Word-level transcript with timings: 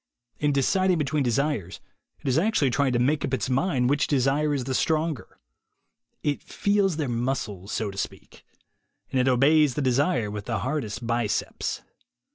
In 0.39 0.51
deciding 0.51 0.97
between 0.97 1.21
desires, 1.21 1.79
it 2.21 2.27
is 2.27 2.39
actually 2.39 2.71
trying 2.71 2.91
to 2.93 2.97
make 2.97 3.23
up 3.23 3.35
its 3.35 3.51
mind 3.51 3.87
which 3.87 4.07
desire 4.07 4.51
is 4.51 4.63
the 4.63 4.73
stronger. 4.73 5.37
It 6.23 6.41
feels 6.41 6.97
their 6.97 7.07
muscles, 7.07 7.71
so 7.71 7.91
to 7.91 7.99
speak. 7.99 8.43
And 9.11 9.19
it 9.21 9.27
obeys 9.27 9.75
the 9.75 9.81
desire 9.83 10.31
with 10.31 10.45
the 10.45 10.57
hardest 10.61 11.05
biceps. 11.05 11.83